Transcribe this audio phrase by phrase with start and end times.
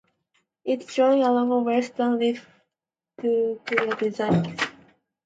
[0.65, 2.37] It is joined along the western rim
[3.21, 4.67] to the crater Deslandres.